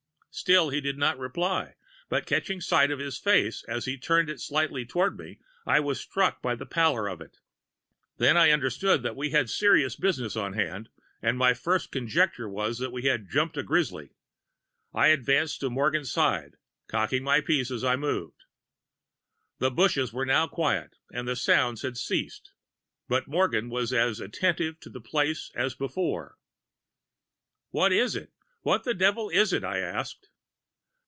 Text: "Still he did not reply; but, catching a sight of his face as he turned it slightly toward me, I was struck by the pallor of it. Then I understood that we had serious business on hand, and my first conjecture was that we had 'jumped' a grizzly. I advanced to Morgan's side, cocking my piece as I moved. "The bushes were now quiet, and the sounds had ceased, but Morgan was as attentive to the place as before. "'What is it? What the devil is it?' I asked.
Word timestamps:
"Still 0.33 0.69
he 0.69 0.79
did 0.79 0.97
not 0.97 1.19
reply; 1.19 1.75
but, 2.07 2.25
catching 2.25 2.59
a 2.59 2.61
sight 2.61 2.89
of 2.89 2.99
his 2.99 3.17
face 3.17 3.65
as 3.67 3.83
he 3.83 3.97
turned 3.97 4.29
it 4.29 4.39
slightly 4.39 4.85
toward 4.85 5.19
me, 5.19 5.39
I 5.65 5.81
was 5.81 5.99
struck 5.99 6.41
by 6.41 6.55
the 6.55 6.65
pallor 6.65 7.09
of 7.09 7.19
it. 7.19 7.39
Then 8.15 8.37
I 8.37 8.51
understood 8.51 9.03
that 9.03 9.17
we 9.17 9.31
had 9.31 9.49
serious 9.49 9.97
business 9.97 10.37
on 10.37 10.53
hand, 10.53 10.87
and 11.21 11.37
my 11.37 11.53
first 11.53 11.91
conjecture 11.91 12.47
was 12.47 12.77
that 12.77 12.93
we 12.93 13.03
had 13.03 13.27
'jumped' 13.29 13.57
a 13.57 13.61
grizzly. 13.61 14.13
I 14.93 15.07
advanced 15.07 15.59
to 15.59 15.69
Morgan's 15.69 16.13
side, 16.13 16.55
cocking 16.87 17.25
my 17.25 17.41
piece 17.41 17.69
as 17.69 17.83
I 17.83 17.97
moved. 17.97 18.45
"The 19.59 19.69
bushes 19.69 20.13
were 20.13 20.25
now 20.25 20.47
quiet, 20.47 20.95
and 21.11 21.27
the 21.27 21.35
sounds 21.35 21.81
had 21.81 21.97
ceased, 21.97 22.53
but 23.09 23.27
Morgan 23.27 23.69
was 23.69 23.91
as 23.91 24.21
attentive 24.21 24.79
to 24.79 24.89
the 24.89 25.01
place 25.01 25.51
as 25.55 25.75
before. 25.75 26.37
"'What 27.71 27.91
is 27.91 28.15
it? 28.15 28.31
What 28.63 28.83
the 28.83 28.93
devil 28.93 29.31
is 29.31 29.53
it?' 29.53 29.63
I 29.63 29.79
asked. 29.79 30.27